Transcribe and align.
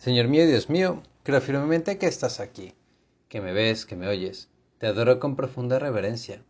Señor 0.00 0.28
mío 0.28 0.46
Dios 0.46 0.70
mío, 0.70 1.02
creo 1.24 1.42
firmemente 1.42 1.98
que 1.98 2.06
estás 2.06 2.40
aquí, 2.40 2.72
que 3.28 3.42
me 3.42 3.52
ves, 3.52 3.84
que 3.84 3.96
me 3.96 4.08
oyes. 4.08 4.48
Te 4.78 4.86
adoro 4.86 5.20
con 5.20 5.36
profunda 5.36 5.78
reverencia. 5.78 6.42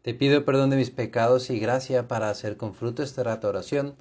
Te 0.00 0.14
pido 0.14 0.46
perdón 0.46 0.70
de 0.70 0.76
mis 0.76 0.90
pecados 0.90 1.50
y 1.50 1.58
gracia 1.58 2.08
para 2.08 2.30
hacer 2.30 2.56
con 2.56 2.72
fruto 2.72 3.02
esta 3.02 3.22
rata 3.22 3.48
oración. 3.48 3.96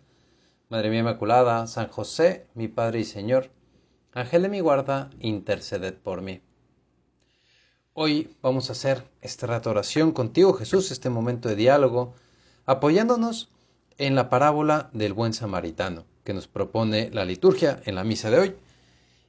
Madre 0.70 0.90
mía 0.90 1.02
Inmaculada, 1.02 1.68
San 1.68 1.90
José, 1.90 2.48
mi 2.54 2.70
Padre 2.70 3.02
y 3.02 3.04
Señor, 3.04 3.50
Ángel 4.14 4.44
de 4.44 4.48
mi 4.48 4.62
guarda, 4.62 5.10
interceded 5.20 5.96
por 5.96 6.22
mí. 6.22 6.40
Hoy 7.92 8.34
vamos 8.42 8.70
a 8.70 8.72
hacer 8.72 9.04
esta 9.20 9.46
rata 9.46 9.72
oración 9.72 10.14
contigo, 10.14 10.54
Jesús, 10.54 10.90
este 10.92 11.10
momento 11.10 11.50
de 11.50 11.58
diálogo, 11.58 12.14
apoyándonos 12.66 13.50
en 13.98 14.16
la 14.16 14.30
parábola 14.30 14.90
del 14.94 15.12
buen 15.12 15.34
samaritano 15.34 16.06
que 16.24 16.34
nos 16.34 16.48
propone 16.48 17.10
la 17.12 17.26
liturgia 17.26 17.82
en 17.84 17.96
la 17.96 18.06
misa 18.06 18.30
de 18.30 18.40
hoy. 18.40 18.56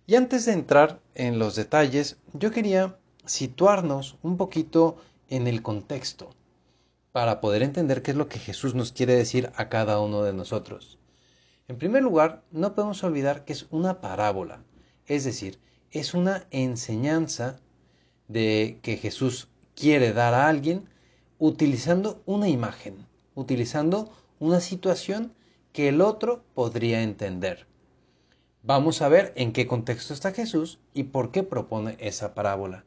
Y 0.09 0.15
antes 0.15 0.47
de 0.47 0.53
entrar 0.53 1.01
en 1.15 1.41
los 1.41 1.57
detalles, 1.57 2.17
yo 2.33 2.53
quería 2.53 2.97
situarnos 3.25 4.17
un 4.23 4.37
poquito 4.37 4.99
en 5.29 5.49
el 5.49 5.63
contexto 5.63 6.31
para 7.11 7.41
poder 7.41 7.65
entender 7.65 8.03
qué 8.03 8.13
es 8.13 8.17
lo 8.17 8.29
que 8.29 8.39
Jesús 8.39 8.75
nos 8.77 8.93
quiere 8.93 9.17
decir 9.17 9.51
a 9.57 9.69
cada 9.69 10.01
uno 10.01 10.23
de 10.23 10.33
nosotros. 10.33 10.99
En 11.67 11.77
primer 11.77 12.05
lugar, 12.05 12.45
no 12.53 12.75
podemos 12.75 13.03
olvidar 13.03 13.45
que 13.45 13.53
es 13.53 13.67
una 13.71 14.01
parábola, 14.01 14.63
es 15.07 15.25
decir, 15.25 15.59
es 15.91 16.15
una 16.15 16.47
enseñanza 16.53 17.59
de 18.29 18.79
que 18.83 18.99
Jesús 18.99 19.49
quiere 19.75 20.13
dar 20.13 20.35
a 20.35 20.47
alguien 20.49 20.89
utilizando 21.39 22.23
una 22.27 22.49
imagen, 22.49 23.07
utilizando 23.35 24.13
una 24.39 24.61
situación 24.61 25.33
que 25.73 25.89
el 25.89 26.01
otro 26.01 26.45
podría 26.55 27.03
entender. 27.03 27.67
Vamos 28.67 29.01
a 29.01 29.09
ver 29.09 29.33
en 29.37 29.53
qué 29.53 29.69
contexto 29.69 30.13
está 30.13 30.33
Jesús 30.33 30.81
y 30.93 31.05
por 31.05 31.31
qué 31.31 31.45
propone 31.45 31.97
esa 32.01 32.35
parábola. 32.35 32.79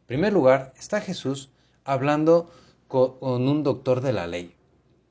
En 0.00 0.06
primer 0.06 0.32
lugar, 0.32 0.74
está 0.76 1.00
Jesús 1.00 1.52
hablando 1.84 2.50
con 2.88 3.18
un 3.20 3.62
doctor 3.62 4.00
de 4.00 4.12
la 4.12 4.26
ley. 4.26 4.56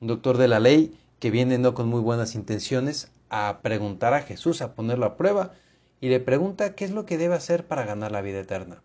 Un 0.02 0.08
doctor 0.08 0.36
de 0.36 0.48
la 0.48 0.60
ley 0.60 0.98
que 1.18 1.30
viene 1.30 1.56
no 1.56 1.72
con 1.72 1.88
muy 1.88 2.02
buenas 2.02 2.34
intenciones 2.34 3.10
a 3.30 3.60
preguntar 3.62 4.12
a 4.12 4.20
Jesús, 4.20 4.60
a 4.60 4.74
ponerlo 4.74 5.06
a 5.06 5.16
prueba, 5.16 5.54
y 5.98 6.10
le 6.10 6.20
pregunta 6.20 6.74
qué 6.74 6.84
es 6.84 6.90
lo 6.90 7.06
que 7.06 7.16
debe 7.16 7.34
hacer 7.36 7.66
para 7.66 7.86
ganar 7.86 8.12
la 8.12 8.20
vida 8.20 8.40
eterna. 8.40 8.82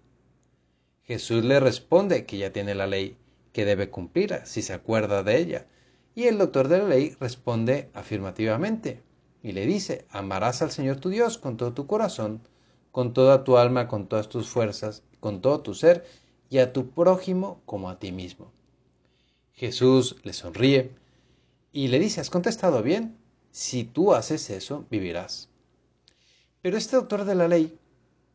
Jesús 1.03 1.43
le 1.43 1.59
responde 1.59 2.25
que 2.25 2.37
ya 2.37 2.53
tiene 2.53 2.73
la 2.73 2.87
ley, 2.87 3.17
que 3.52 3.65
debe 3.65 3.89
cumplir 3.89 4.39
si 4.45 4.61
se 4.61 4.71
acuerda 4.71 5.23
de 5.23 5.39
ella. 5.39 5.65
Y 6.15 6.27
el 6.27 6.37
doctor 6.37 6.69
de 6.69 6.77
la 6.77 6.87
ley 6.87 7.17
responde 7.19 7.89
afirmativamente, 7.93 9.02
y 9.43 9.52
le 9.52 9.66
dice, 9.66 10.05
amarás 10.09 10.61
al 10.61 10.71
Señor 10.71 10.99
tu 10.99 11.09
Dios 11.09 11.38
con 11.38 11.57
todo 11.57 11.73
tu 11.73 11.88
corazón, 11.88 12.41
con 12.91 13.13
toda 13.13 13.43
tu 13.43 13.57
alma, 13.57 13.88
con 13.88 14.07
todas 14.07 14.30
tus 14.30 14.49
fuerzas, 14.49 15.03
con 15.19 15.41
todo 15.41 15.61
tu 15.61 15.73
ser, 15.73 16.05
y 16.49 16.59
a 16.59 16.73
tu 16.73 16.89
prójimo 16.91 17.61
como 17.65 17.89
a 17.89 17.99
ti 17.99 18.11
mismo. 18.11 18.52
Jesús 19.53 20.15
le 20.23 20.33
sonríe 20.33 20.91
y 21.71 21.89
le 21.89 21.99
dice, 21.99 22.21
has 22.21 22.30
contestado 22.30 22.81
bien, 22.83 23.17
si 23.52 23.83
tú 23.83 24.13
haces 24.13 24.49
eso, 24.49 24.85
vivirás. 24.89 25.49
Pero 26.61 26.77
este 26.77 26.95
doctor 26.95 27.25
de 27.25 27.35
la 27.35 27.47
ley 27.47 27.77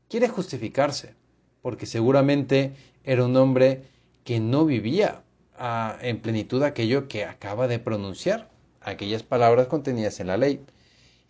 quiere 0.09 0.29
justificarse, 0.29 1.15
porque 1.63 1.87
seguramente 1.87 2.75
era 3.05 3.25
un 3.25 3.37
hombre 3.37 3.85
que 4.25 4.41
no 4.41 4.65
vivía 4.65 5.23
ah, 5.57 5.97
en 6.01 6.21
plenitud 6.21 6.63
aquello 6.63 7.09
que 7.09 7.25
acaba 7.25 7.69
de 7.69 7.79
pronunciar, 7.79 8.51
aquellas 8.81 9.23
palabras 9.23 9.69
contenidas 9.69 10.21
en 10.21 10.27
la 10.27 10.37
ley 10.37 10.65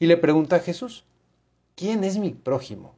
y 0.03 0.06
le 0.06 0.17
pregunta 0.17 0.56
a 0.56 0.58
Jesús, 0.58 1.05
¿quién 1.77 2.03
es 2.03 2.19
mi 2.19 2.31
prójimo? 2.31 2.97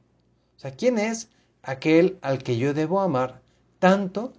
O 0.57 0.59
sea, 0.59 0.71
¿quién 0.71 0.99
es 0.99 1.29
aquel 1.61 2.19
al 2.23 2.43
que 2.43 2.57
yo 2.57 2.73
debo 2.73 3.03
amar 3.03 3.43
tanto 3.79 4.33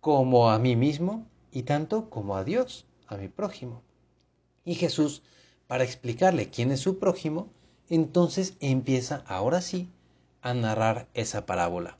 como 0.00 0.52
a 0.52 0.60
mí 0.60 0.76
mismo 0.76 1.26
y 1.50 1.64
tanto 1.64 2.08
como 2.08 2.36
a 2.36 2.44
Dios, 2.44 2.86
a 3.08 3.16
mi 3.16 3.26
prójimo? 3.26 3.82
Y 4.64 4.76
Jesús, 4.76 5.24
para 5.66 5.82
explicarle 5.82 6.48
quién 6.48 6.70
es 6.70 6.78
su 6.78 7.00
prójimo, 7.00 7.48
entonces 7.88 8.54
empieza 8.60 9.24
ahora 9.26 9.60
sí 9.60 9.88
a 10.42 10.54
narrar 10.54 11.08
esa 11.12 11.44
parábola. 11.44 11.98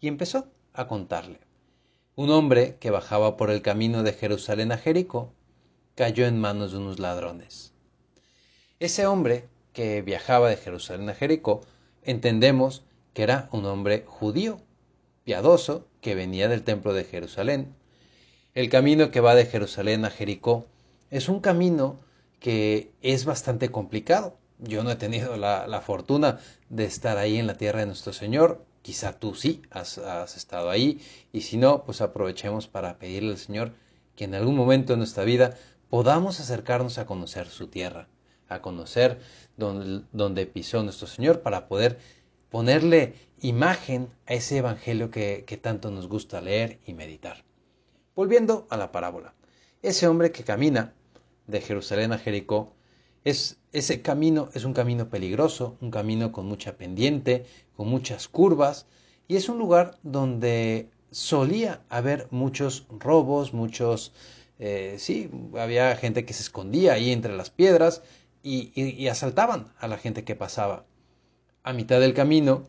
Y 0.00 0.06
empezó 0.06 0.46
a 0.74 0.86
contarle. 0.86 1.40
Un 2.14 2.30
hombre 2.30 2.76
que 2.78 2.92
bajaba 2.92 3.36
por 3.36 3.50
el 3.50 3.62
camino 3.62 4.04
de 4.04 4.12
Jerusalén 4.12 4.70
a 4.70 4.78
Jericó 4.78 5.32
cayó 5.96 6.24
en 6.24 6.40
manos 6.40 6.70
de 6.70 6.78
unos 6.78 7.00
ladrones. 7.00 7.74
Ese 8.80 9.08
hombre 9.08 9.48
que 9.72 10.02
viajaba 10.02 10.48
de 10.48 10.56
Jerusalén 10.56 11.08
a 11.10 11.14
Jericó, 11.14 11.62
entendemos 12.04 12.84
que 13.12 13.24
era 13.24 13.48
un 13.50 13.64
hombre 13.64 14.04
judío, 14.06 14.60
piadoso, 15.24 15.88
que 16.00 16.14
venía 16.14 16.46
del 16.46 16.62
templo 16.62 16.94
de 16.94 17.02
Jerusalén. 17.02 17.74
El 18.54 18.70
camino 18.70 19.10
que 19.10 19.20
va 19.20 19.34
de 19.34 19.46
Jerusalén 19.46 20.04
a 20.04 20.10
Jericó 20.10 20.68
es 21.10 21.28
un 21.28 21.40
camino 21.40 21.98
que 22.38 22.92
es 23.02 23.24
bastante 23.24 23.70
complicado. 23.70 24.36
Yo 24.60 24.84
no 24.84 24.92
he 24.92 24.96
tenido 24.96 25.36
la, 25.36 25.82
fortuna 25.84 26.38
de 26.68 26.84
estar 26.84 27.18
ahí 27.18 27.36
en 27.36 27.48
la 27.48 27.56
tierra 27.56 27.80
de 27.80 27.86
nuestro 27.86 28.12
Señor. 28.12 28.64
Quizá 28.82 29.12
tú 29.12 29.34
sí 29.34 29.60
has, 29.70 29.98
has, 29.98 30.36
estado 30.36 30.70
ahí. 30.70 31.00
Y 31.32 31.40
si 31.40 31.56
no, 31.56 31.82
pues 31.82 32.00
aprovechemos 32.00 32.68
para 32.68 33.00
pedirle 33.00 33.32
al 33.32 33.38
Señor 33.38 33.72
que 34.14 34.26
en 34.26 34.36
algún 34.36 34.54
momento 34.54 34.92
de 34.92 34.98
nuestra 34.98 35.24
vida 35.24 35.56
podamos 35.90 36.38
acercarnos 36.38 36.98
a 36.98 37.06
conocer 37.06 37.48
su 37.48 37.66
tierra 37.66 38.06
a 38.48 38.62
conocer 38.62 39.20
donde, 39.56 40.46
pisó 40.46 40.82
nuestro 40.82 41.06
Señor 41.06 41.42
para 41.42 41.68
poder 41.68 41.98
ponerle 42.50 43.14
imagen 43.40 44.08
a 44.26 44.34
ese 44.34 44.58
Evangelio 44.58 45.10
que, 45.10 45.60
tanto 45.62 45.90
nos 45.90 46.08
gusta 46.08 46.40
leer 46.40 46.78
y 46.86 46.94
meditar. 46.94 47.44
Volviendo 48.14 48.66
a 48.70 48.76
la 48.76 48.90
parábola, 48.90 49.34
ese 49.82 50.08
hombre 50.08 50.32
que 50.32 50.44
camina 50.44 50.94
de 51.46 51.60
Jerusalén 51.60 52.12
a 52.12 52.18
Jericó, 52.18 52.74
es, 53.24 53.58
ese 53.72 54.00
camino 54.00 54.48
es 54.54 54.64
un 54.64 54.72
camino 54.72 55.10
peligroso, 55.10 55.76
un 55.80 55.90
camino 55.90 56.32
con 56.32 56.46
mucha 56.46 56.76
pendiente, 56.76 57.46
con 57.76 57.88
muchas 57.88 58.28
curvas, 58.28 58.86
y 59.28 59.36
es 59.36 59.48
un 59.48 59.58
lugar 59.58 59.98
donde 60.02 60.88
solía 61.10 61.82
haber 61.88 62.28
muchos 62.30 62.86
robos, 62.90 63.52
muchos, 63.52 64.12
eh, 64.58 64.96
sí, 64.98 65.30
había 65.58 65.94
gente 65.96 66.24
que 66.24 66.32
se 66.32 66.42
escondía 66.42 66.94
ahí 66.94 67.12
entre 67.12 67.36
las 67.36 67.50
piedras 67.50 68.02
y, 68.42 69.08
asaltaban 69.08 69.72
a 69.78 69.88
la 69.88 69.98
gente 69.98 70.24
que 70.24 70.36
pasaba. 70.36 70.84
A 71.62 71.72
mitad 71.72 72.00
del 72.00 72.14
camino 72.14 72.64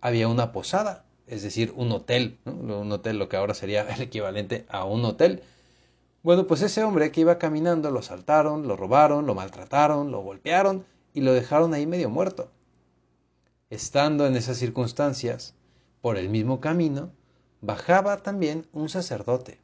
había 0.00 0.28
una 0.28 0.52
posada, 0.52 1.04
es 1.26 1.42
decir, 1.42 1.72
un 1.76 1.92
hotel, 1.92 2.38
un 2.44 2.90
hotel 2.90 3.18
lo 3.18 3.28
que 3.28 3.36
ahora 3.36 3.54
sería 3.54 3.82
el 3.94 4.02
equivalente 4.02 4.66
a 4.68 4.84
un 4.84 5.04
hotel. 5.04 5.42
Bueno, 6.22 6.46
pues 6.46 6.62
ese 6.62 6.84
hombre 6.84 7.10
que 7.10 7.22
iba 7.22 7.38
caminando 7.38 7.90
lo 7.90 8.00
asaltaron, 8.00 8.68
lo 8.68 8.76
robaron, 8.76 9.26
lo 9.26 9.34
maltrataron, 9.34 10.10
lo 10.10 10.20
golpearon 10.20 10.84
y 11.14 11.20
lo 11.20 11.32
dejaron 11.32 11.74
ahí 11.74 11.86
medio 11.86 12.10
muerto. 12.10 12.50
Estando 13.70 14.26
en 14.26 14.36
esas 14.36 14.58
circunstancias, 14.58 15.54
por 16.00 16.18
el 16.18 16.28
mismo 16.28 16.60
camino, 16.60 17.12
bajaba 17.60 18.18
también 18.18 18.66
un 18.72 18.88
sacerdote, 18.88 19.60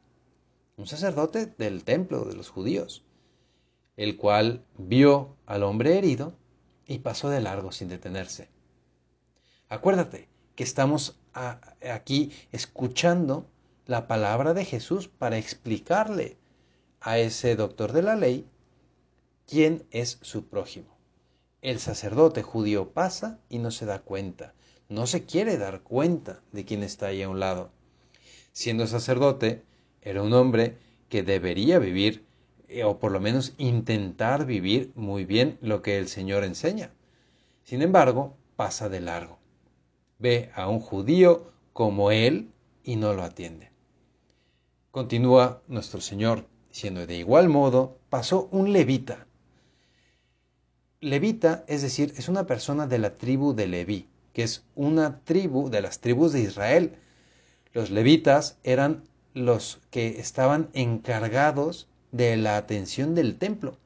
un 0.77 0.87
sacerdote 0.87 1.45
del 1.45 1.83
templo 1.83 2.25
de 2.25 2.35
los 2.35 2.49
judíos 2.49 3.03
el 3.99 4.15
cual 4.15 4.63
vio 4.77 5.35
al 5.45 5.61
hombre 5.61 5.97
herido 5.97 6.33
y 6.87 6.99
pasó 6.99 7.29
de 7.29 7.41
largo 7.41 7.73
sin 7.73 7.89
detenerse. 7.89 8.47
Acuérdate 9.67 10.29
que 10.55 10.63
estamos 10.63 11.19
aquí 11.33 12.31
escuchando 12.53 13.45
la 13.87 14.07
palabra 14.07 14.53
de 14.53 14.63
Jesús 14.63 15.09
para 15.09 15.37
explicarle 15.37 16.37
a 17.01 17.19
ese 17.19 17.57
doctor 17.57 17.91
de 17.91 18.01
la 18.01 18.15
ley 18.15 18.47
quién 19.45 19.85
es 19.91 20.17
su 20.21 20.47
prójimo. 20.47 20.97
El 21.61 21.79
sacerdote 21.79 22.41
judío 22.41 22.91
pasa 22.91 23.41
y 23.49 23.59
no 23.59 23.69
se 23.69 23.85
da 23.85 23.99
cuenta, 23.99 24.53
no 24.87 25.07
se 25.07 25.25
quiere 25.25 25.57
dar 25.57 25.81
cuenta 25.81 26.39
de 26.53 26.63
quién 26.63 26.83
está 26.83 27.07
ahí 27.07 27.21
a 27.21 27.27
un 27.27 27.41
lado. 27.41 27.69
Siendo 28.53 28.87
sacerdote, 28.87 29.65
era 30.01 30.23
un 30.23 30.31
hombre 30.31 30.77
que 31.09 31.21
debería 31.21 31.79
vivir 31.79 32.28
eh, 32.69 32.83
o 32.83 32.99
por 32.99 33.11
lo 33.11 33.19
menos 33.19 33.53
intentar 33.57 34.45
vivir 34.45 34.91
muy 34.95 35.25
bien 35.25 35.57
lo 35.61 35.81
que 35.81 35.97
el 35.97 36.07
Señor 36.07 36.43
enseña. 36.43 36.91
Sin 37.63 37.81
embargo, 37.81 38.37
pasa 38.55 38.89
de 38.89 39.01
largo. 39.01 39.39
Ve 40.19 40.51
a 40.53 40.69
un 40.69 40.79
judío 40.79 41.51
como 41.73 42.11
él 42.11 42.51
y 42.83 42.95
no 42.95 43.13
lo 43.13 43.23
atiende. 43.23 43.71
Continúa 44.91 45.61
nuestro 45.67 46.01
Señor 46.01 46.45
diciendo, 46.69 47.05
de 47.05 47.15
igual 47.15 47.49
modo 47.49 47.97
pasó 48.09 48.47
un 48.51 48.71
levita. 48.71 49.25
Levita, 51.01 51.63
es 51.67 51.81
decir, 51.81 52.13
es 52.17 52.29
una 52.29 52.45
persona 52.45 52.85
de 52.85 52.99
la 52.99 53.17
tribu 53.17 53.53
de 53.53 53.67
Leví, 53.67 54.07
que 54.33 54.43
es 54.43 54.65
una 54.75 55.21
tribu 55.21 55.69
de 55.69 55.81
las 55.81 55.99
tribus 55.99 56.33
de 56.33 56.41
Israel. 56.41 56.97
Los 57.73 57.89
levitas 57.89 58.57
eran 58.63 59.03
los 59.33 59.79
que 59.89 60.19
estaban 60.19 60.69
encargados 60.73 61.88
de 62.11 62.37
la 62.37 62.57
atención 62.57 63.15
del 63.15 63.37
templo. 63.37 63.77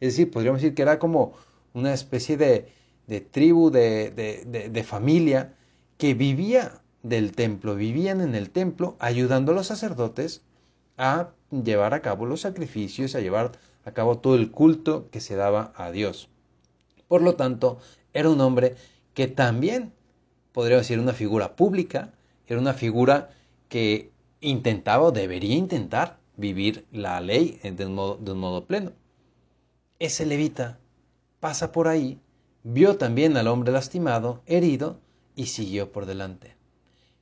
Es 0.00 0.14
decir, 0.14 0.30
podríamos 0.30 0.60
decir 0.60 0.74
que 0.74 0.82
era 0.82 0.98
como 0.98 1.32
una 1.72 1.92
especie 1.92 2.36
de, 2.36 2.68
de 3.06 3.20
tribu, 3.20 3.70
de, 3.70 4.10
de, 4.10 4.68
de, 4.68 4.84
familia, 4.84 5.54
que 5.98 6.14
vivía 6.14 6.80
del 7.02 7.32
templo, 7.32 7.74
vivían 7.74 8.20
en 8.20 8.34
el 8.34 8.50
templo 8.50 8.96
ayudando 8.98 9.52
a 9.52 9.54
los 9.54 9.66
sacerdotes 9.66 10.42
a 10.96 11.30
llevar 11.50 11.94
a 11.94 12.00
cabo 12.00 12.26
los 12.26 12.42
sacrificios, 12.42 13.14
a 13.14 13.20
llevar 13.20 13.52
a 13.84 13.92
cabo 13.92 14.18
todo 14.18 14.36
el 14.36 14.50
culto 14.50 15.08
que 15.10 15.20
se 15.20 15.36
daba 15.36 15.72
a 15.76 15.90
Dios. 15.90 16.28
Por 17.08 17.22
lo 17.22 17.34
tanto, 17.34 17.78
era 18.12 18.30
un 18.30 18.40
hombre 18.40 18.76
que 19.12 19.28
también, 19.28 19.92
podríamos 20.52 20.84
decir, 20.84 20.98
una 20.98 21.12
figura 21.12 21.56
pública, 21.56 22.12
era 22.46 22.60
una 22.60 22.74
figura 22.74 23.30
que 23.68 24.10
intentaba 24.40 25.04
o 25.04 25.12
debería 25.12 25.56
intentar 25.56 26.18
vivir 26.36 26.86
la 26.92 27.20
ley 27.20 27.60
de 27.62 27.86
un 27.86 27.94
modo, 27.94 28.16
de 28.16 28.32
un 28.32 28.38
modo 28.38 28.66
pleno. 28.66 28.92
Ese 29.98 30.26
levita 30.26 30.78
pasa 31.40 31.72
por 31.72 31.88
ahí, 31.88 32.20
vio 32.62 32.96
también 32.96 33.36
al 33.36 33.48
hombre 33.48 33.72
lastimado, 33.72 34.42
herido, 34.46 34.98
y 35.36 35.46
siguió 35.46 35.92
por 35.92 36.06
delante. 36.06 36.56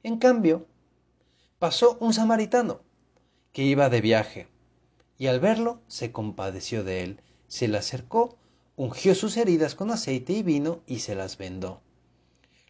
En 0.02 0.18
cambio, 0.18 0.66
pasó 1.58 1.96
un 2.00 2.12
samaritano 2.12 2.80
que 3.52 3.62
iba 3.62 3.88
de 3.88 4.00
viaje, 4.00 4.48
y 5.18 5.26
al 5.26 5.40
verlo 5.40 5.80
se 5.86 6.12
compadeció 6.12 6.84
de 6.84 7.02
él, 7.02 7.20
se 7.46 7.68
le 7.68 7.78
acercó, 7.78 8.36
ungió 8.76 9.14
sus 9.14 9.36
heridas 9.36 9.74
con 9.74 9.90
aceite 9.90 10.32
y 10.32 10.42
vino 10.42 10.80
y 10.86 11.00
se 11.00 11.14
las 11.14 11.38
vendó. 11.38 11.80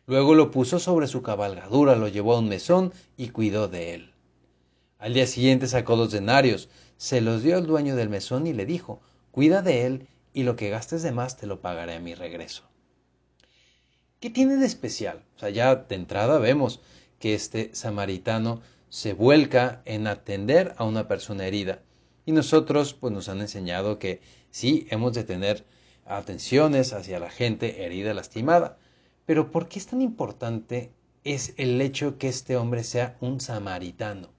Luego 0.07 0.35
lo 0.35 0.51
puso 0.51 0.79
sobre 0.79 1.07
su 1.07 1.23
cabalgadura, 1.23 1.95
lo 1.95 2.09
llevó 2.09 2.35
a 2.35 2.41
un 2.41 2.49
mesón 2.49 2.93
y 3.17 3.29
cuidó 3.29 3.69
de 3.69 3.95
él. 3.95 4.12
Al 5.03 5.15
día 5.15 5.27
siguiente 5.27 5.67
sacó 5.67 5.97
dos 5.97 6.13
denarios, 6.13 6.69
se 6.97 7.21
los 7.21 7.43
dio 7.43 7.57
al 7.57 7.67
dueño 7.67 7.97
del 7.97 8.09
mesón 8.09 8.47
y 8.47 8.53
le 8.53 8.67
dijo, 8.67 9.01
cuida 9.33 9.61
de 9.61 9.85
él 9.85 10.07
y 10.33 10.45
lo 10.45 10.55
que 10.55 10.71
gastes 10.71 11.03
de 11.03 11.11
más 11.11 11.37
te 11.37 11.49
lo 11.49 11.61
pagaré 11.61 11.97
a 11.97 11.99
mi 11.99 12.15
regreso. 12.15 12.63
¿Qué 14.21 14.31
tiene 14.31 14.59
de 14.59 14.67
especial? 14.67 15.25
Ya 15.53 15.75
de 15.75 15.97
entrada 15.97 16.39
vemos 16.39 16.83
que 17.19 17.35
este 17.35 17.75
samaritano 17.75 18.63
se 18.91 19.13
vuelca 19.13 19.83
en 19.87 20.07
atender 20.07 20.73
a 20.77 20.85
una 20.85 21.09
persona 21.09 21.49
herida. 21.49 21.83
Y 22.25 22.31
nosotros 22.31 22.95
pues 22.95 23.13
nos 23.13 23.29
han 23.29 23.41
enseñado 23.41 23.99
que 23.99 24.21
sí 24.53 24.87
hemos 24.89 25.15
de 25.15 25.25
tener 25.25 25.65
atenciones 26.07 26.93
hacia 26.93 27.19
la 27.19 27.31
gente 27.31 27.85
herida, 27.85 28.15
lastimada. 28.15 28.79
Pero 29.27 29.51
¿por 29.51 29.69
qué 29.69 29.81
es 29.81 29.87
tan 29.87 30.01
importante 30.01 30.93
es 31.25 31.55
el 31.57 31.81
hecho 31.81 32.19
que 32.19 32.29
este 32.29 32.57
hombre 32.57 32.85
sea 32.85 33.17
un 33.21 33.41
samaritano? 33.41 34.31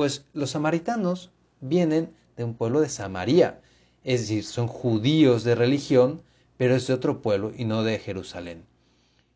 Pues 0.00 0.24
los 0.32 0.52
samaritanos 0.52 1.30
vienen 1.60 2.14
de 2.38 2.44
un 2.44 2.54
pueblo 2.54 2.80
de 2.80 2.88
Samaria, 2.88 3.60
es 4.02 4.22
decir, 4.22 4.44
son 4.44 4.66
judíos 4.66 5.44
de 5.44 5.54
religión, 5.54 6.22
pero 6.56 6.74
es 6.74 6.86
de 6.86 6.94
otro 6.94 7.20
pueblo 7.20 7.52
y 7.54 7.66
no 7.66 7.84
de 7.84 7.98
Jerusalén. 7.98 8.64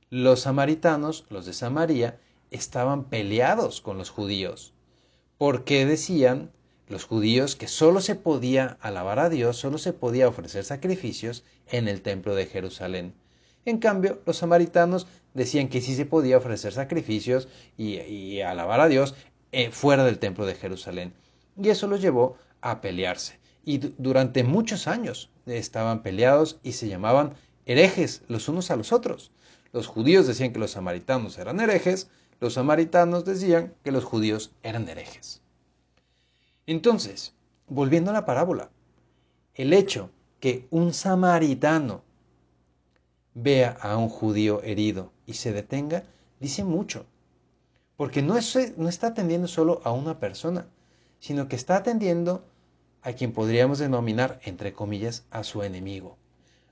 Los 0.08 0.40
samaritanos, 0.40 1.26
los 1.28 1.44
de 1.44 1.52
Samaria, 1.52 2.18
estaban 2.50 3.04
peleados 3.10 3.82
con 3.82 3.98
los 3.98 4.08
judíos, 4.08 4.72
porque 5.36 5.84
decían 5.84 6.50
los 6.88 7.04
judíos 7.04 7.56
que 7.56 7.68
solo 7.68 8.00
se 8.00 8.14
podía 8.14 8.78
alabar 8.80 9.18
a 9.18 9.28
Dios, 9.28 9.58
solo 9.58 9.76
se 9.76 9.92
podía 9.92 10.28
ofrecer 10.28 10.64
sacrificios 10.64 11.44
en 11.66 11.88
el 11.88 12.00
templo 12.00 12.34
de 12.34 12.46
Jerusalén. 12.46 13.12
En 13.66 13.78
cambio, 13.78 14.22
los 14.24 14.38
samaritanos 14.38 15.06
decían 15.34 15.68
que 15.68 15.80
sí 15.80 15.94
se 15.94 16.06
podía 16.06 16.38
ofrecer 16.38 16.72
sacrificios 16.72 17.48
y, 17.76 18.40
alabar 18.40 18.80
a 18.80 18.88
Dios 18.88 19.14
fuera 19.72 20.04
del 20.04 20.18
templo 20.18 20.46
de 20.46 20.54
Jerusalén. 20.54 21.12
Y 21.60 21.68
eso 21.68 21.86
los 21.86 22.00
llevó 22.00 22.36
a 22.60 22.80
pelearse. 22.80 23.38
Y 23.64 23.78
durante 23.78 24.44
muchos 24.44 24.86
años 24.88 25.30
estaban 25.46 26.02
peleados 26.02 26.58
y 26.62 26.72
se 26.72 26.88
llamaban 26.88 27.34
herejes 27.66 28.22
los 28.28 28.48
unos 28.48 28.70
a 28.70 28.76
los 28.76 28.92
otros. 28.92 29.30
Los 29.72 29.86
judíos 29.86 30.26
decían 30.26 30.52
que 30.52 30.58
los 30.58 30.72
samaritanos 30.72 31.38
eran 31.38 31.60
herejes, 31.60 32.08
los 32.40 32.54
samaritanos 32.54 33.24
decían 33.24 33.74
que 33.82 33.92
los 33.92 34.04
judíos 34.04 34.52
eran 34.62 34.88
herejes. 34.88 35.40
Entonces, 36.66 37.34
volviendo 37.68 38.10
a 38.10 38.14
la 38.14 38.24
parábola, 38.24 38.70
el 39.54 39.72
hecho 39.72 40.10
que 40.40 40.66
un 40.70 40.92
samaritano 40.92 42.02
vea 43.34 43.76
a 43.80 43.96
un 43.96 44.08
judío 44.08 44.62
herido 44.62 45.12
y 45.26 45.34
se 45.34 45.52
detenga, 45.52 46.04
dice 46.40 46.64
mucho. 46.64 47.06
Porque 47.96 48.22
no, 48.22 48.36
está 48.36 49.06
atendiendo 49.06 49.46
solo 49.46 49.80
a 49.84 49.92
una 49.92 50.18
persona, 50.18 50.66
sino 51.20 51.48
que 51.48 51.56
está 51.56 51.76
atendiendo 51.76 52.44
a 53.02 53.12
quien 53.12 53.32
podríamos 53.32 53.78
denominar, 53.78 54.40
entre 54.44 54.72
comillas, 54.72 55.24
a 55.30 55.44
su 55.44 55.62
enemigo. 55.62 56.16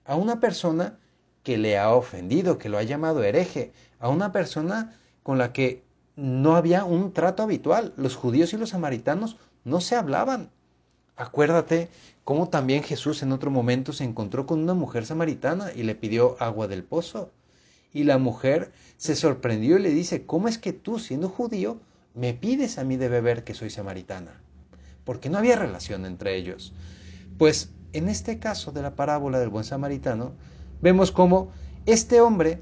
A 0.04 0.16
una 0.16 0.40
persona 0.40 0.98
que 1.42 1.58
le 1.58 1.78
ha 1.78 1.94
ofendido, 1.94 2.58
que 2.58 2.68
lo 2.68 2.78
ha 2.78 2.82
llamado 2.82 3.22
hereje, 3.22 3.72
a 4.00 4.08
una 4.08 4.32
persona 4.32 4.98
con 5.22 5.38
la 5.38 5.52
que 5.52 5.82
no 6.16 6.56
había 6.56 6.84
un 6.84 7.12
trato 7.12 7.42
habitual. 7.42 7.92
Los 7.96 8.16
judíos 8.16 8.52
y 8.52 8.56
los 8.56 8.70
samaritanos 8.70 9.36
no 9.64 9.80
se 9.80 9.94
hablaban. 9.94 10.50
Acuérdate 11.16 11.88
cómo 12.24 12.48
también 12.48 12.82
Jesús 12.82 13.22
en 13.22 13.32
otro 13.32 13.50
momento 13.50 13.92
se 13.92 14.04
encontró 14.04 14.46
con 14.46 14.60
una 14.60 14.74
mujer 14.74 15.06
samaritana 15.06 15.72
y 15.72 15.82
le 15.82 15.94
pidió 15.94 16.36
agua 16.40 16.66
del 16.66 16.82
pozo. 16.82 17.30
Y 17.92 18.04
la 18.04 18.18
mujer 18.18 18.72
se 18.96 19.16
sorprendió 19.16 19.78
y 19.78 19.82
le 19.82 19.90
dice, 19.90 20.24
¿cómo 20.24 20.48
es 20.48 20.58
que 20.58 20.72
tú, 20.72 20.98
siendo 20.98 21.28
judío, 21.28 21.80
me 22.14 22.34
pides 22.34 22.78
a 22.78 22.84
mí 22.84 22.96
de 22.96 23.08
beber 23.08 23.44
que 23.44 23.54
soy 23.54 23.70
samaritana? 23.70 24.40
Porque 25.04 25.28
no 25.28 25.38
había 25.38 25.56
relación 25.56 26.06
entre 26.06 26.36
ellos. 26.36 26.72
Pues 27.38 27.70
en 27.92 28.08
este 28.08 28.38
caso 28.38 28.72
de 28.72 28.82
la 28.82 28.94
parábola 28.94 29.38
del 29.38 29.48
buen 29.48 29.64
samaritano, 29.64 30.32
vemos 30.80 31.12
cómo 31.12 31.50
este 31.86 32.20
hombre 32.20 32.60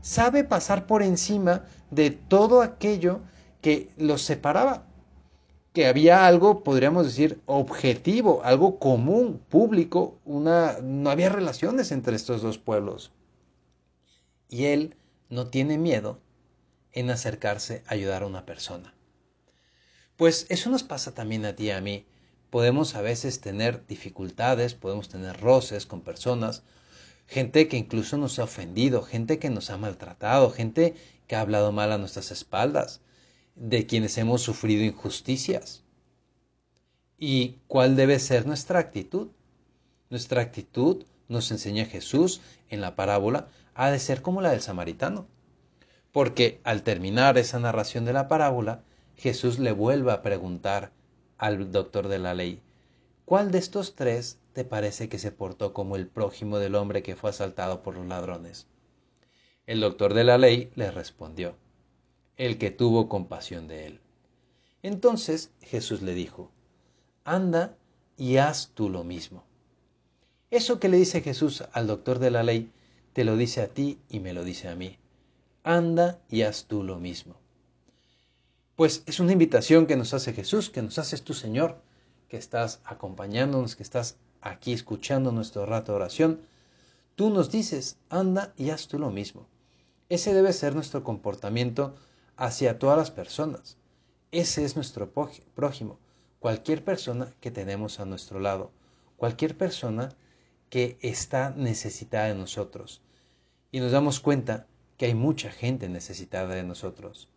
sabe 0.00 0.44
pasar 0.44 0.86
por 0.86 1.02
encima 1.02 1.64
de 1.90 2.10
todo 2.10 2.62
aquello 2.62 3.20
que 3.60 3.90
los 3.96 4.22
separaba 4.22 4.84
que 5.72 5.86
había 5.86 6.26
algo, 6.26 6.64
podríamos 6.64 7.06
decir, 7.06 7.40
objetivo, 7.46 8.40
algo 8.42 8.78
común, 8.78 9.40
público, 9.48 10.18
una, 10.24 10.78
no 10.82 11.08
había 11.10 11.28
relaciones 11.28 11.92
entre 11.92 12.16
estos 12.16 12.42
dos 12.42 12.58
pueblos. 12.58 13.12
Y 14.48 14.66
él 14.66 14.96
no 15.28 15.48
tiene 15.48 15.78
miedo 15.78 16.20
en 16.92 17.10
acercarse 17.10 17.82
a 17.86 17.94
ayudar 17.94 18.22
a 18.22 18.26
una 18.26 18.46
persona. 18.46 18.94
Pues 20.16 20.46
eso 20.48 20.70
nos 20.70 20.82
pasa 20.82 21.14
también 21.14 21.44
a 21.44 21.54
ti 21.54 21.66
y 21.66 21.70
a 21.70 21.80
mí. 21.80 22.06
Podemos 22.50 22.94
a 22.94 23.02
veces 23.02 23.40
tener 23.40 23.86
dificultades, 23.86 24.74
podemos 24.74 25.08
tener 25.08 25.38
roces 25.40 25.86
con 25.86 26.00
personas, 26.00 26.62
gente 27.26 27.68
que 27.68 27.76
incluso 27.76 28.16
nos 28.16 28.38
ha 28.38 28.44
ofendido, 28.44 29.02
gente 29.02 29.38
que 29.38 29.50
nos 29.50 29.70
ha 29.70 29.76
maltratado, 29.76 30.50
gente 30.50 30.96
que 31.26 31.36
ha 31.36 31.40
hablado 31.40 31.72
mal 31.72 31.92
a 31.92 31.98
nuestras 31.98 32.30
espaldas 32.30 33.02
de 33.54 33.86
quienes 33.86 34.16
hemos 34.18 34.40
sufrido 34.42 34.82
injusticias. 34.82 35.84
¿Y 37.18 37.58
cuál 37.66 37.96
debe 37.96 38.18
ser 38.18 38.46
nuestra 38.46 38.78
actitud? 38.78 39.28
Nuestra 40.08 40.40
actitud, 40.40 41.04
nos 41.28 41.50
enseña 41.50 41.84
Jesús 41.84 42.40
en 42.68 42.80
la 42.80 42.96
parábola, 42.96 43.48
ha 43.74 43.90
de 43.90 43.98
ser 43.98 44.22
como 44.22 44.40
la 44.40 44.50
del 44.50 44.60
samaritano. 44.60 45.26
Porque 46.12 46.60
al 46.64 46.82
terminar 46.82 47.38
esa 47.38 47.58
narración 47.58 48.04
de 48.04 48.12
la 48.12 48.28
parábola, 48.28 48.82
Jesús 49.16 49.58
le 49.58 49.72
vuelve 49.72 50.12
a 50.12 50.22
preguntar 50.22 50.92
al 51.36 51.70
doctor 51.70 52.08
de 52.08 52.18
la 52.18 52.34
ley, 52.34 52.62
¿cuál 53.24 53.50
de 53.50 53.58
estos 53.58 53.94
tres 53.94 54.38
te 54.52 54.64
parece 54.64 55.08
que 55.08 55.18
se 55.18 55.32
portó 55.32 55.72
como 55.72 55.96
el 55.96 56.06
prójimo 56.06 56.58
del 56.58 56.74
hombre 56.74 57.02
que 57.02 57.16
fue 57.16 57.30
asaltado 57.30 57.82
por 57.82 57.94
los 57.94 58.06
ladrones? 58.06 58.66
El 59.66 59.80
doctor 59.80 60.14
de 60.14 60.24
la 60.24 60.38
ley 60.38 60.70
le 60.74 60.90
respondió, 60.90 61.54
el 62.36 62.58
que 62.58 62.70
tuvo 62.70 63.08
compasión 63.08 63.68
de 63.68 63.86
él. 63.86 64.00
Entonces 64.82 65.52
Jesús 65.60 66.00
le 66.02 66.14
dijo, 66.14 66.50
anda 67.24 67.76
y 68.16 68.38
haz 68.38 68.70
tú 68.74 68.88
lo 68.88 69.04
mismo. 69.04 69.44
Eso 70.50 70.80
que 70.80 70.88
le 70.88 70.96
dice 70.96 71.20
Jesús 71.20 71.64
al 71.72 71.86
doctor 71.86 72.18
de 72.18 72.30
la 72.30 72.42
ley, 72.42 72.72
te 73.12 73.24
lo 73.24 73.36
dice 73.36 73.60
a 73.60 73.68
ti 73.68 73.98
y 74.08 74.20
me 74.20 74.32
lo 74.32 74.44
dice 74.44 74.68
a 74.68 74.74
mí. 74.74 74.98
Anda 75.62 76.20
y 76.30 76.42
haz 76.42 76.64
tú 76.64 76.82
lo 76.82 76.98
mismo. 76.98 77.36
Pues 78.74 79.02
es 79.06 79.20
una 79.20 79.32
invitación 79.32 79.86
que 79.86 79.96
nos 79.96 80.14
hace 80.14 80.32
Jesús, 80.32 80.70
que 80.70 80.80
nos 80.80 80.98
haces 80.98 81.22
tú, 81.22 81.34
Señor, 81.34 81.82
que 82.28 82.38
estás 82.38 82.80
acompañándonos, 82.84 83.76
que 83.76 83.82
estás 83.82 84.16
aquí 84.40 84.72
escuchando 84.72 85.32
nuestro 85.32 85.66
rato 85.66 85.92
de 85.92 85.96
oración. 85.96 86.40
Tú 87.14 87.28
nos 87.28 87.50
dices, 87.50 87.98
anda 88.08 88.54
y 88.56 88.70
haz 88.70 88.88
tú 88.88 88.98
lo 88.98 89.10
mismo. 89.10 89.46
Ese 90.08 90.32
debe 90.32 90.54
ser 90.54 90.74
nuestro 90.74 91.04
comportamiento 91.04 91.94
hacia 92.36 92.78
todas 92.78 92.96
las 92.96 93.10
personas. 93.10 93.76
Ese 94.30 94.64
es 94.64 94.76
nuestro 94.76 95.10
prójimo, 95.10 95.98
cualquier 96.38 96.84
persona 96.84 97.34
que 97.40 97.50
tenemos 97.50 98.00
a 98.00 98.06
nuestro 98.06 98.40
lado, 98.40 98.70
cualquier 99.16 99.58
persona 99.58 100.10
que 100.70 100.98
está 101.02 101.50
necesitada 101.50 102.26
de 102.26 102.34
nosotros. 102.34 103.02
Y 103.72 103.80
nos 103.80 103.92
damos 103.92 104.20
cuenta 104.20 104.66
que 104.96 105.06
hay 105.06 105.14
mucha 105.14 105.50
gente 105.50 105.88
necesitada 105.88 106.54
de 106.54 106.62
nosotros. 106.62 107.28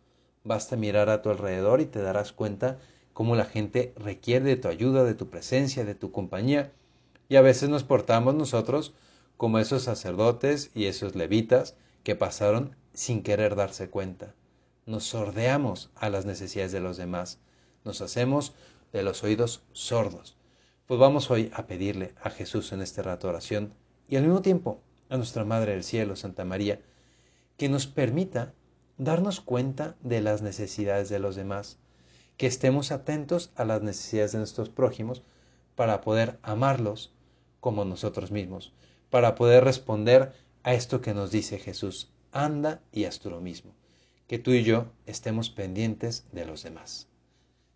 Basta 0.44 0.76
mirar 0.76 1.08
a 1.08 1.22
tu 1.22 1.30
alrededor 1.30 1.80
y 1.80 1.86
te 1.86 2.02
darás 2.02 2.32
cuenta 2.32 2.78
cómo 3.12 3.36
la 3.36 3.44
gente 3.44 3.94
requiere 3.96 4.46
de 4.46 4.56
tu 4.56 4.68
ayuda, 4.68 5.04
de 5.04 5.14
tu 5.14 5.28
presencia, 5.28 5.84
de 5.84 5.94
tu 5.94 6.10
compañía, 6.10 6.72
y 7.28 7.36
a 7.36 7.42
veces 7.42 7.68
nos 7.68 7.84
portamos 7.84 8.34
nosotros 8.34 8.94
como 9.36 9.58
esos 9.58 9.84
sacerdotes 9.84 10.70
y 10.74 10.86
esos 10.86 11.14
levitas 11.14 11.76
que 12.02 12.16
pasaron 12.16 12.76
sin 12.92 13.22
querer 13.22 13.54
darse 13.54 13.88
cuenta. 13.88 14.34
Nos 14.86 15.04
sordeamos 15.04 15.90
a 15.94 16.10
las 16.10 16.26
necesidades 16.26 16.72
de 16.72 16.80
los 16.80 16.96
demás, 16.96 17.38
nos 17.84 18.00
hacemos 18.00 18.54
de 18.92 19.02
los 19.02 19.22
oídos 19.22 19.62
sordos. 19.72 20.36
Pues 20.86 20.98
vamos 20.98 21.30
hoy 21.30 21.48
a 21.54 21.68
pedirle 21.68 22.12
a 22.20 22.28
Jesús 22.28 22.72
en 22.72 22.82
este 22.82 23.02
rato 23.02 23.28
de 23.28 23.34
oración 23.34 23.72
y 24.08 24.16
al 24.16 24.24
mismo 24.24 24.42
tiempo 24.42 24.82
a 25.10 25.16
nuestra 25.16 25.44
Madre 25.44 25.72
del 25.72 25.84
Cielo, 25.84 26.16
Santa 26.16 26.44
María, 26.44 26.80
que 27.56 27.68
nos 27.68 27.86
permita 27.86 28.52
darnos 28.98 29.40
cuenta 29.40 29.94
de 30.00 30.20
las 30.20 30.42
necesidades 30.42 31.08
de 31.08 31.20
los 31.20 31.36
demás, 31.36 31.78
que 32.36 32.48
estemos 32.48 32.90
atentos 32.90 33.52
a 33.54 33.64
las 33.64 33.82
necesidades 33.82 34.32
de 34.32 34.38
nuestros 34.38 34.70
prójimos 34.70 35.22
para 35.76 36.00
poder 36.00 36.40
amarlos 36.42 37.14
como 37.60 37.84
nosotros 37.84 38.32
mismos, 38.32 38.72
para 39.08 39.36
poder 39.36 39.62
responder 39.62 40.32
a 40.64 40.74
esto 40.74 41.00
que 41.00 41.14
nos 41.14 41.30
dice 41.30 41.60
Jesús, 41.60 42.10
anda 42.32 42.82
y 42.90 43.04
haz 43.04 43.20
tú 43.20 43.30
lo 43.30 43.40
mismo, 43.40 43.72
que 44.26 44.40
tú 44.40 44.50
y 44.50 44.64
yo 44.64 44.86
estemos 45.06 45.48
pendientes 45.48 46.26
de 46.32 46.44
los 46.44 46.64
demás. 46.64 47.11